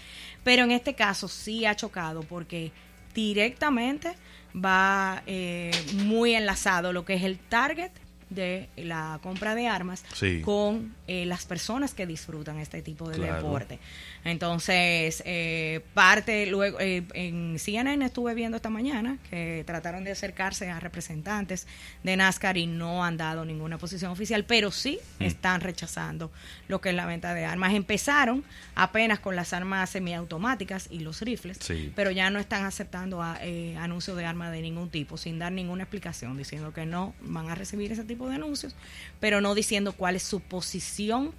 Pero 0.45 0.65
en 0.65 0.73
este 0.73 0.95
caso 0.95 1.27
sí 1.27 1.65
ha 1.65 1.75
chocado 1.75 2.23
porque 2.23 2.71
directamente 3.15 4.15
va 4.55 5.23
eh, 5.27 5.71
muy 5.95 6.35
enlazado 6.35 6.93
lo 6.93 7.05
que 7.05 7.15
es 7.15 7.23
el 7.23 7.39
target 7.39 7.93
de 8.31 8.69
la 8.77 9.19
compra 9.23 9.55
de 9.55 9.67
armas 9.69 10.05
Sí. 10.15 10.41
con 10.43 10.95
eh, 11.09 11.27
las 11.27 11.45
personas 11.45 11.93
que 11.95 12.07
disfrutan 12.07 12.59
este 12.59 12.81
tipo 12.83 13.09
de 13.09 13.17
Claro. 13.17 13.35
deporte. 13.43 13.79
Entonces, 14.25 15.23
eh, 15.27 15.81
parte 15.93 16.47
luego, 16.47 16.79
eh, 16.81 17.03
en 17.15 17.59
CNN 17.59 18.05
estuve 18.05 18.33
viendo 18.35 18.57
esta 18.57 18.71
mañana 18.71 19.19
que 19.29 19.65
trataron 19.67 20.05
de 20.05 20.13
acercarse 20.13 20.71
a 20.71 20.79
representantes 20.79 21.67
de 22.05 22.17
NASCAR 22.17 22.57
y 22.57 22.67
no 22.67 23.05
han 23.05 23.17
dado 23.17 23.45
ninguna 23.45 23.77
posición 23.79 24.13
oficial, 24.13 24.45
pero 24.45 24.71
sí 24.71 24.99
Mm. 25.19 25.25
están 25.25 25.61
rechazando 25.61 26.31
lo 26.69 26.81
que 26.81 26.91
es 26.91 26.95
la 26.95 27.07
venta 27.07 27.35
de 27.35 27.45
armas. 27.45 27.75
Empezaron 27.75 28.45
apenas 28.77 29.19
con 29.19 29.35
las 29.37 29.53
armas 29.53 29.91
semiautomáticas 29.91 30.87
y 30.91 31.01
los 31.01 31.21
rifles, 31.23 31.59
Sí. 31.61 31.93
pero 31.97 32.11
ya 32.13 32.31
no 32.31 32.39
están 32.39 32.65
aceptando 32.65 33.23
a- 33.23 33.39
eh, 33.43 33.77
anuncios 33.79 34.17
de 34.17 34.25
armas 34.27 34.53
de 34.53 34.63
ningún 34.63 34.91
tipo, 34.91 35.17
sin 35.17 35.39
dar 35.39 35.51
ninguna 35.53 35.83
explicación, 35.83 36.37
diciendo 36.37 36.73
que 36.73 36.87
no 36.87 37.15
van 37.21 37.49
a 37.51 37.55
recibir 37.55 37.91
ese 37.93 38.05
tipo 38.05 38.20
de 38.29 38.37
anuncios, 38.37 38.75
pero 39.21 39.41
no 39.41 39.55
diciendo 39.55 39.93
cuál 39.93 40.17
es 40.17 40.23
su 40.23 40.41
posición 40.41 41.33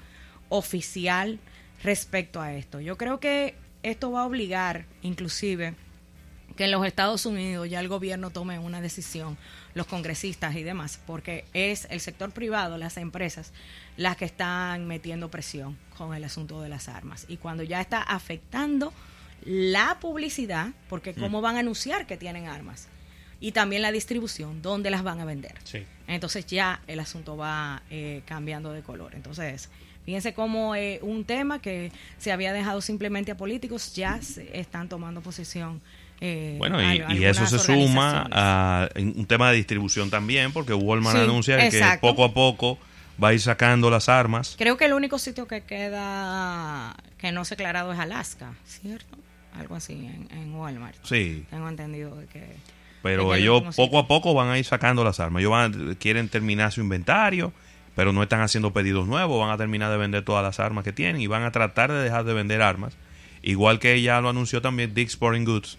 oficial 0.49 1.39
respecto 1.83 2.41
a 2.41 2.53
esto. 2.53 2.79
Yo 2.79 2.97
creo 2.97 3.19
que 3.19 3.55
esto 3.83 4.11
va 4.11 4.21
a 4.21 4.25
obligar, 4.25 4.85
inclusive, 5.01 5.75
que 6.55 6.65
en 6.65 6.71
los 6.71 6.85
Estados 6.85 7.25
Unidos 7.25 7.69
ya 7.69 7.79
el 7.79 7.87
gobierno 7.87 8.29
tome 8.29 8.59
una 8.59 8.81
decisión, 8.81 9.37
los 9.73 9.87
congresistas 9.87 10.55
y 10.55 10.63
demás, 10.63 10.99
porque 11.07 11.45
es 11.53 11.87
el 11.89 12.01
sector 12.01 12.31
privado, 12.31 12.77
las 12.77 12.97
empresas, 12.97 13.53
las 13.97 14.17
que 14.17 14.25
están 14.25 14.85
metiendo 14.87 15.31
presión 15.31 15.77
con 15.97 16.13
el 16.13 16.23
asunto 16.23 16.61
de 16.61 16.69
las 16.69 16.89
armas. 16.89 17.25
Y 17.29 17.37
cuando 17.37 17.63
ya 17.63 17.81
está 17.81 18.01
afectando 18.01 18.93
la 19.43 19.97
publicidad, 19.99 20.71
porque 20.89 21.13
cómo 21.13 21.41
van 21.41 21.55
a 21.55 21.59
anunciar 21.59 22.05
que 22.05 22.17
tienen 22.17 22.47
armas, 22.47 22.87
y 23.41 23.51
también 23.51 23.81
la 23.81 23.91
distribución, 23.91 24.61
dónde 24.61 24.89
las 24.91 25.03
van 25.03 25.19
a 25.19 25.25
vender. 25.25 25.55
Sí. 25.65 25.83
Entonces 26.07 26.45
ya 26.45 26.79
el 26.87 26.99
asunto 27.01 27.35
va 27.35 27.81
eh, 27.89 28.21
cambiando 28.25 28.71
de 28.71 28.81
color. 28.81 29.13
Entonces, 29.15 29.69
fíjense 30.05 30.33
cómo 30.33 30.75
eh, 30.75 30.99
un 31.01 31.25
tema 31.25 31.59
que 31.59 31.91
se 32.19 32.31
había 32.31 32.53
dejado 32.53 32.81
simplemente 32.81 33.31
a 33.31 33.35
políticos 33.37 33.93
ya 33.95 34.21
se 34.21 34.57
están 34.59 34.87
tomando 34.87 35.21
posición. 35.21 35.81
eh, 36.21 36.55
Bueno, 36.59 36.77
a- 36.77 36.95
y, 37.13 37.25
eso 37.25 37.45
se 37.47 37.57
suma 37.59 38.27
a 38.31 38.89
un 38.95 39.25
tema 39.25 39.49
de 39.49 39.57
distribución 39.57 40.09
también, 40.11 40.53
porque 40.53 40.73
Walmart 40.73 41.17
Sí, 41.17 41.23
anuncia 41.23 41.69
que 41.69 41.83
poco 41.99 42.23
a 42.23 42.33
poco 42.33 42.77
va 43.21 43.29
a 43.29 43.33
ir 43.33 43.41
sacando 43.41 43.89
las 43.89 44.07
armas. 44.07 44.55
Creo 44.57 44.77
que 44.77 44.85
el 44.85 44.93
único 44.93 45.17
sitio 45.17 45.47
que 45.47 45.61
queda 45.61 46.95
que 47.17 47.31
no 47.31 47.43
se 47.45 47.53
ha 47.53 47.55
aclarado 47.55 47.91
es 47.93 47.99
Alaska, 47.99 48.53
¿cierto? 48.65 49.17
Algo 49.53 49.75
así 49.75 49.93
en, 49.93 50.27
en 50.31 50.53
Walmart. 50.55 50.95
Sí, 51.03 51.45
Tengo 51.49 51.67
entendido 51.69 52.15
de 52.15 52.25
que... 52.27 52.45
pero 53.01 53.33
ellos 53.35 53.63
poco 53.75 53.99
a 53.99 54.07
poco 54.07 54.33
van 54.33 54.49
a 54.49 54.57
ir 54.57 54.65
sacando 54.65 55.03
las 55.03 55.19
armas. 55.19 55.41
Ellos 55.41 55.51
van, 55.51 55.95
quieren 55.95 56.29
terminar 56.29 56.71
su 56.71 56.81
inventario, 56.81 57.51
pero 57.95 58.13
no 58.13 58.23
están 58.23 58.41
haciendo 58.41 58.71
pedidos 58.73 59.07
nuevos, 59.07 59.39
van 59.39 59.49
a 59.51 59.57
terminar 59.57 59.91
de 59.91 59.97
vender 59.97 60.23
todas 60.23 60.43
las 60.43 60.59
armas 60.59 60.83
que 60.83 60.93
tienen 60.93 61.21
y 61.21 61.27
van 61.27 61.43
a 61.43 61.51
tratar 61.51 61.91
de 61.91 61.99
dejar 62.03 62.23
de 62.23 62.33
vender 62.33 62.61
armas. 62.61 62.93
Igual 63.43 63.79
que 63.79 64.01
ya 64.01 64.21
lo 64.21 64.29
anunció 64.29 64.61
también 64.61 64.93
Dick's 64.93 65.13
Sporting 65.13 65.45
Goods, 65.45 65.77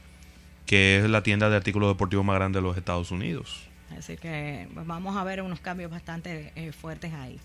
que 0.66 0.98
es 0.98 1.08
la 1.08 1.22
tienda 1.22 1.48
de 1.48 1.56
artículos 1.56 1.88
deportivos 1.90 2.24
más 2.24 2.36
grande 2.36 2.58
de 2.58 2.62
los 2.62 2.76
Estados 2.76 3.10
Unidos. 3.10 3.68
Así 3.96 4.16
que 4.16 4.68
pues, 4.74 4.86
vamos 4.86 5.16
a 5.16 5.22
ver 5.24 5.42
unos 5.42 5.60
cambios 5.60 5.90
bastante 5.90 6.52
eh, 6.56 6.72
fuertes 6.72 7.12
ahí. 7.12 7.38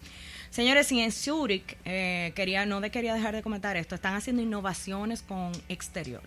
Señores, 0.50 0.90
y 0.94 1.02
en 1.02 1.12
Zurich, 1.12 1.76
eh, 1.84 2.32
quería, 2.36 2.66
no 2.66 2.80
de- 2.82 2.90
quería 2.90 3.14
dejar 3.14 3.36
de 3.36 3.44
comentar 3.44 3.76
esto, 3.78 3.96
están 3.96 4.16
haciendo 4.16 4.42
innovaciones 4.42 5.22
con 5.22 5.52
exterior. 5.70 6.22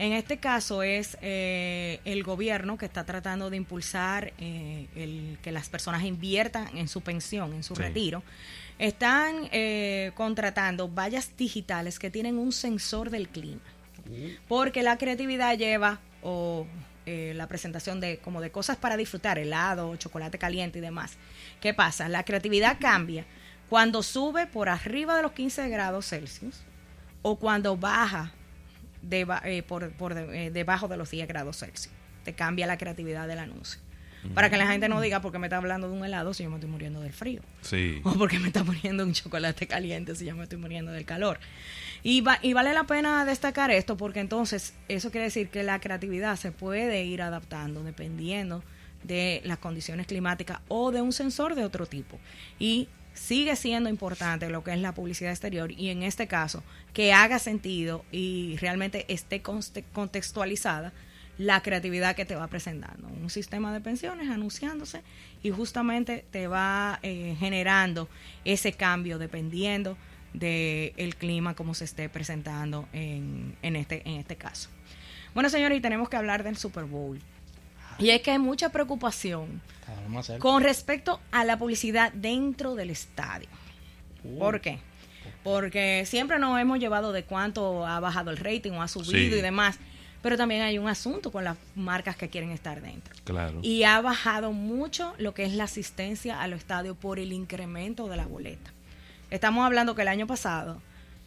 En 0.00 0.14
este 0.14 0.38
caso 0.38 0.82
es 0.82 1.18
eh, 1.20 2.00
el 2.06 2.22
gobierno 2.22 2.78
que 2.78 2.86
está 2.86 3.04
tratando 3.04 3.50
de 3.50 3.58
impulsar 3.58 4.32
eh, 4.38 4.86
el, 4.96 5.36
que 5.42 5.52
las 5.52 5.68
personas 5.68 6.04
inviertan 6.04 6.74
en 6.74 6.88
su 6.88 7.02
pensión, 7.02 7.52
en 7.52 7.62
su 7.62 7.76
Sí. 7.76 7.82
retiro. 7.82 8.22
Están 8.78 9.50
eh, 9.52 10.12
contratando 10.14 10.88
vallas 10.88 11.36
digitales 11.36 11.98
que 11.98 12.10
tienen 12.10 12.38
un 12.38 12.50
sensor 12.52 13.10
del 13.10 13.28
clima 13.28 13.60
porque 14.48 14.82
la 14.82 14.96
creatividad 14.96 15.56
lleva 15.58 16.00
o 16.22 16.66
la 17.06 17.46
presentación 17.48 18.00
de 18.00 18.18
como 18.18 18.40
de 18.40 18.50
cosas 18.50 18.76
para 18.76 18.96
disfrutar, 18.96 19.38
helado, 19.38 19.94
chocolate 19.96 20.38
caliente 20.38 20.78
y 20.78 20.82
demás. 20.82 21.16
¿Qué 21.60 21.74
pasa? 21.74 22.08
La 22.08 22.24
creatividad 22.24 22.78
cambia 22.80 23.26
cuando 23.68 24.02
sube 24.02 24.46
por 24.46 24.68
arriba 24.68 25.14
de 25.16 25.22
los 25.22 25.32
15 25.32 25.68
grados 25.68 26.06
Celsius 26.08 26.62
o 27.22 27.36
cuando 27.36 27.76
baja 27.76 28.32
deba- 29.02 29.42
eh, 29.44 29.62
por, 29.62 29.90
por 29.92 30.14
de- 30.14 30.46
eh, 30.46 30.50
debajo 30.50 30.88
de 30.88 30.96
los 30.96 31.10
10 31.10 31.26
grados 31.28 31.58
Celsius. 31.58 31.92
Te 32.24 32.34
cambia 32.34 32.66
la 32.66 32.76
creatividad 32.78 33.26
del 33.28 33.38
anuncio. 33.38 33.80
Para 34.34 34.50
que 34.50 34.58
la 34.58 34.66
gente 34.66 34.86
no 34.90 35.00
diga 35.00 35.22
porque 35.22 35.38
me 35.38 35.46
está 35.46 35.56
hablando 35.56 35.88
de 35.88 35.96
un 35.96 36.04
helado 36.04 36.34
si 36.34 36.42
yo 36.42 36.50
me 36.50 36.56
estoy 36.56 36.68
muriendo 36.68 37.00
del 37.00 37.12
frío. 37.14 37.40
Sí. 37.62 38.00
O 38.04 38.12
porque 38.18 38.38
me 38.38 38.48
está 38.48 38.62
muriendo 38.64 39.02
un 39.02 39.14
chocolate 39.14 39.66
caliente 39.66 40.14
si 40.14 40.26
yo 40.26 40.36
me 40.36 40.42
estoy 40.42 40.58
muriendo 40.58 40.92
del 40.92 41.06
calor. 41.06 41.38
Y, 42.02 42.20
va- 42.20 42.38
y 42.42 42.52
vale 42.52 42.74
la 42.74 42.84
pena 42.84 43.24
destacar 43.24 43.70
esto 43.70 43.96
porque 43.96 44.20
entonces 44.20 44.74
eso 44.88 45.10
quiere 45.10 45.24
decir 45.24 45.48
que 45.48 45.62
la 45.62 45.80
creatividad 45.80 46.36
se 46.36 46.52
puede 46.52 47.02
ir 47.04 47.22
adaptando 47.22 47.82
dependiendo 47.82 48.62
de 49.04 49.40
las 49.44 49.56
condiciones 49.56 50.06
climáticas 50.06 50.58
o 50.68 50.90
de 50.92 51.00
un 51.00 51.14
sensor 51.14 51.54
de 51.54 51.64
otro 51.64 51.86
tipo. 51.86 52.18
Y 52.58 52.88
sigue 53.14 53.56
siendo 53.56 53.88
importante 53.88 54.48
lo 54.48 54.64
que 54.64 54.72
es 54.72 54.78
la 54.78 54.92
publicidad 54.92 55.30
exterior 55.30 55.70
y 55.72 55.90
en 55.90 56.02
este 56.02 56.26
caso 56.26 56.62
que 56.92 57.12
haga 57.12 57.38
sentido 57.38 58.04
y 58.10 58.56
realmente 58.58 59.04
esté 59.08 59.42
contextualizada 59.42 60.92
la 61.38 61.62
creatividad 61.62 62.16
que 62.16 62.26
te 62.26 62.34
va 62.34 62.48
presentando. 62.48 63.08
Un 63.08 63.30
sistema 63.30 63.72
de 63.72 63.80
pensiones 63.80 64.28
anunciándose 64.28 65.02
y 65.42 65.50
justamente 65.50 66.24
te 66.30 66.46
va 66.46 66.98
eh, 67.02 67.34
generando 67.38 68.08
ese 68.44 68.72
cambio 68.72 69.18
dependiendo 69.18 69.96
del 70.34 71.16
clima 71.16 71.54
como 71.54 71.74
se 71.74 71.84
esté 71.84 72.08
presentando 72.08 72.88
en, 72.92 73.56
en, 73.62 73.76
este, 73.76 74.02
en 74.08 74.16
este 74.20 74.36
caso. 74.36 74.68
Bueno, 75.34 75.48
señores, 75.48 75.78
y 75.78 75.80
tenemos 75.80 76.08
que 76.08 76.16
hablar 76.16 76.44
del 76.44 76.56
Super 76.56 76.84
Bowl. 76.84 77.18
Y 78.00 78.10
es 78.10 78.22
que 78.22 78.30
hay 78.32 78.38
mucha 78.38 78.70
preocupación 78.70 79.60
cerca. 80.22 80.38
con 80.40 80.62
respecto 80.62 81.20
a 81.30 81.44
la 81.44 81.58
publicidad 81.58 82.12
dentro 82.12 82.74
del 82.74 82.90
estadio. 82.90 83.48
¿Por 84.38 84.60
qué? 84.60 84.78
Porque 85.42 86.04
siempre 86.06 86.38
nos 86.38 86.58
hemos 86.60 86.78
llevado 86.78 87.12
de 87.12 87.24
cuánto 87.24 87.86
ha 87.86 88.00
bajado 88.00 88.30
el 88.30 88.36
rating 88.36 88.72
o 88.72 88.82
ha 88.82 88.88
subido 88.88 89.12
Sí. 89.12 89.38
y 89.38 89.42
demás. 89.42 89.78
Pero 90.22 90.36
también 90.36 90.60
hay 90.60 90.76
un 90.78 90.86
asunto 90.86 91.32
con 91.32 91.44
las 91.44 91.56
marcas 91.74 92.14
que 92.14 92.28
quieren 92.28 92.50
estar 92.50 92.82
dentro. 92.82 93.14
Claro. 93.24 93.58
Y 93.62 93.84
ha 93.84 93.98
bajado 94.02 94.52
mucho 94.52 95.14
lo 95.16 95.32
que 95.32 95.44
es 95.44 95.54
la 95.54 95.64
asistencia 95.64 96.42
a 96.42 96.46
los 96.46 96.58
estadios 96.58 96.94
por 96.98 97.18
el 97.18 97.32
incremento 97.32 98.06
de 98.08 98.18
la 98.18 98.26
boleta. 98.26 98.70
Estamos 99.30 99.64
hablando 99.64 99.94
que 99.94 100.02
el 100.02 100.08
año 100.08 100.26
pasado 100.26 100.82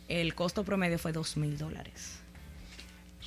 el 0.09 0.35
costo 0.35 0.63
promedio 0.63 0.99
fue 0.99 1.11
dos 1.11 1.37
mil 1.37 1.57
dólares. 1.57 2.19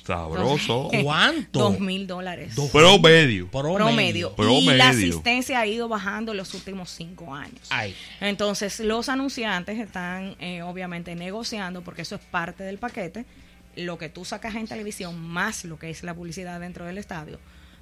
Sabroso. 0.07 0.89
¿Cuánto? 1.03 1.59
Dos 1.59 1.79
mil 1.81 2.07
dólares. 2.07 2.55
Promedio. 2.71 3.49
promedio. 3.49 4.33
Promedio. 4.33 4.73
Y 4.73 4.77
la 4.77 4.89
asistencia 4.89 5.59
ha 5.59 5.67
ido 5.67 5.89
bajando 5.89 6.31
en 6.31 6.37
los 6.37 6.53
últimos 6.53 6.89
cinco 6.89 7.35
años. 7.35 7.67
Ay, 7.69 7.93
Entonces, 8.21 8.79
los 8.79 9.09
anunciantes 9.09 9.77
están 9.79 10.37
eh, 10.39 10.61
obviamente 10.61 11.13
negociando, 11.15 11.81
porque 11.81 12.03
eso 12.03 12.15
es 12.15 12.21
parte 12.21 12.63
del 12.63 12.77
paquete, 12.77 13.25
lo 13.75 13.97
que 13.97 14.07
tú 14.07 14.23
sacas 14.23 14.55
en 14.55 14.65
televisión 14.65 15.19
más 15.19 15.65
lo 15.65 15.77
que 15.77 15.89
es 15.89 16.03
la 16.03 16.13
publicidad 16.13 16.59
dentro 16.61 16.85
del 16.85 16.97
estadio, 16.97 17.39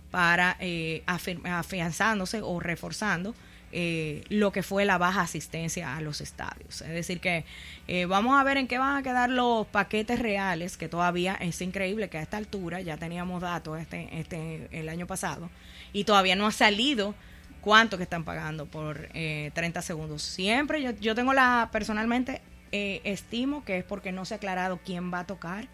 para 0.10 0.58
eh, 0.60 1.04
afianzándose 1.06 2.42
o 2.42 2.60
reforzando 2.60 3.36
eh, 3.78 4.24
lo 4.30 4.54
que 4.54 4.64
fue 4.64 4.86
la 4.86 4.98
baja 4.98 5.22
asistencia 5.22 5.98
a 5.98 6.02
los 6.02 6.22
estadios. 6.22 6.82
Es 6.82 6.94
decir, 6.94 7.20
que 7.20 7.44
eh, 7.90 8.06
vamos 8.06 8.40
a 8.40 8.44
ver 8.46 8.56
en 8.56 8.68
qué 8.70 8.78
van 8.78 8.96
a 8.96 9.04
quedar 9.04 9.30
los 9.30 9.68
paquetes 9.68 10.20
reales, 10.20 10.78
que 10.78 10.88
todavía 10.88 11.36
es 11.36 11.62
increíble 11.62 12.08
que 12.08 12.18
a 12.18 12.22
esta 12.22 12.38
altura 12.38 12.80
ya 12.80 12.96
teníamos 12.96 13.42
datos 13.42 13.78
este, 13.78 14.18
este 14.18 14.70
el 14.72 14.88
año 14.88 15.08
pasado, 15.08 15.50
y 15.92 16.06
todavía 16.06 16.38
no 16.38 16.48
ha 16.48 16.54
salido 16.54 17.16
cuánto 17.60 17.98
que 17.98 18.04
están 18.04 18.24
pagando 18.24 18.66
por 18.66 19.10
eh, 19.14 19.52
30 19.56 19.82
segundos. 19.82 20.22
Siempre 20.22 20.82
yo, 20.82 20.92
yo 20.92 21.14
tengo 21.14 21.34
la, 21.34 21.68
personalmente, 21.74 22.42
eh, 22.72 23.02
estimo 23.04 23.66
que 23.66 23.80
es 23.80 23.84
porque 23.84 24.14
no 24.14 24.24
se 24.24 24.36
ha 24.36 24.38
aclarado 24.38 24.80
quién 24.86 25.14
va 25.14 25.20
a 25.20 25.28
tocar 25.28 25.68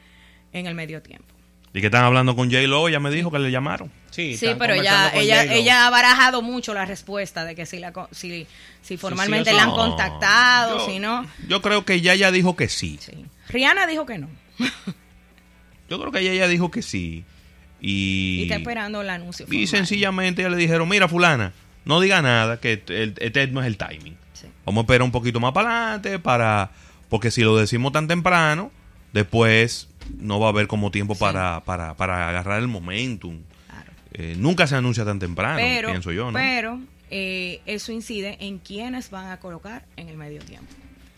en 0.53 0.65
el 0.65 0.73
medio 0.73 1.03
tiempo. 1.03 1.35
Y 1.73 1.79
que 1.79 1.87
están 1.87 2.03
hablando 2.03 2.35
con 2.35 2.49
J-Lo, 2.51 2.89
ya 2.89 2.99
me 2.99 3.09
dijo 3.11 3.31
que 3.31 3.39
le 3.39 3.49
llamaron. 3.49 3.89
sí, 4.09 4.35
Sí, 4.35 4.47
pero 4.59 4.75
conversando 4.75 5.19
ella, 5.19 5.43
ella, 5.43 5.53
ella 5.55 5.87
ha 5.87 5.89
barajado 5.89 6.41
mucho 6.41 6.73
la 6.73 6.83
respuesta 6.85 7.45
de 7.45 7.55
que 7.55 7.65
si, 7.65 7.79
la, 7.79 7.93
si, 8.11 8.45
si 8.81 8.97
formalmente 8.97 9.51
sí 9.51 9.55
la 9.55 9.63
han 9.63 9.69
no. 9.69 9.75
contactado, 9.75 10.79
Yo- 10.79 10.85
si 10.85 10.99
no. 10.99 11.25
Yo 11.47 11.61
creo 11.61 11.85
que 11.85 11.93
ella 11.93 12.13
ya 12.15 12.29
dijo 12.31 12.55
que 12.57 12.67
sí. 12.67 12.97
Sí. 13.01 13.25
Rihanna 13.49 13.87
dijo 13.87 14.05
que 14.05 14.17
no. 14.17 14.27
Yo 15.89 15.99
creo 15.99 16.11
que 16.11 16.19
ella 16.19 16.33
ya 16.33 16.47
dijo 16.47 16.71
que 16.71 16.81
sí. 16.81 17.23
Y 17.79 18.39
Y, 18.39 18.43
está 18.43 18.55
esperando 18.55 19.01
el 19.01 19.09
anuncio. 19.09 19.45
y 19.49 19.67
sencillamente 19.67 20.41
ya 20.43 20.49
le 20.49 20.57
dijeron, 20.57 20.87
mira 20.87 21.07
fulana, 21.07 21.53
no 21.85 21.99
diga 21.99 22.21
nada, 22.21 22.59
que 22.59 22.83
el- 22.87 23.15
este 23.19 23.47
no 23.47 23.61
es 23.61 23.67
el 23.67 23.77
timing. 23.77 24.15
Sí. 24.33 24.47
Vamos 24.65 24.81
a 24.81 24.83
esperar 24.83 25.03
un 25.03 25.11
poquito 25.11 25.39
más 25.39 25.51
para 25.53 25.83
adelante 25.83 26.19
para... 26.19 26.71
Porque 27.09 27.31
si 27.31 27.41
lo 27.41 27.57
decimos 27.57 27.91
tan 27.91 28.07
temprano, 28.07 28.71
después 29.13 29.89
no 30.19 30.39
va 30.39 30.47
a 30.47 30.49
haber 30.49 30.67
como 30.67 30.91
tiempo 30.91 31.13
Sí. 31.15 31.19
para, 31.19 31.61
para, 31.65 31.95
para 31.95 32.29
agarrar 32.29 32.59
el 32.61 32.67
momentum. 32.67 33.39
Claro. 33.67 33.91
Eh, 34.13 34.35
nunca 34.37 34.67
se 34.67 34.75
anuncia 34.75 35.05
tan 35.05 35.19
temprano, 35.19 35.57
pero, 35.57 35.89
pienso 35.89 36.11
yo, 36.11 36.31
¿no? 36.31 36.33
pero 36.33 36.79
eh, 37.09 37.61
eso 37.65 37.91
incide 37.91 38.37
en 38.39 38.59
quiénes 38.59 39.09
van 39.09 39.27
a 39.31 39.39
colocar 39.39 39.85
en 39.97 40.09
el 40.09 40.17
medio 40.17 40.41
tiempo. 40.41 40.71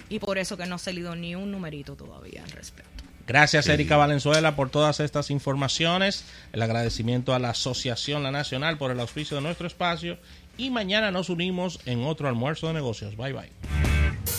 Y 0.10 0.20
por 0.20 0.38
eso 0.38 0.58
que 0.58 0.66
no 0.66 0.76
ha 0.76 0.80
salido 0.80 1.16
ni 1.16 1.36
un 1.36 1.50
numerito 1.52 1.96
todavía 1.96 2.44
al 2.44 2.52
respecto. 2.52 2.92
Gracias, 3.26 3.68
Erika 3.68 3.96
Valenzuela, 3.96 4.56
por 4.56 4.70
todas 4.70 5.00
estas 5.00 5.32
informaciones. 5.32 6.26
El 6.52 6.62
agradecimiento 6.62 7.34
a 7.34 7.40
la 7.40 7.52
Asociación 7.52 8.22
La 8.22 8.32
Nacional 8.32 8.78
por 8.78 8.92
el 8.92 9.00
auspicio 9.00 9.38
de 9.38 9.44
nuestro 9.44 9.66
espacio. 9.66 10.18
Y 10.58 10.70
mañana 10.72 11.10
nos 11.10 11.30
unimos 11.30 11.80
en 11.86 12.04
otro 12.04 12.28
almuerzo 12.28 12.68
de 12.68 12.74
negocios. 12.74 13.16
Bye 13.16 13.34
bye. 13.34 14.33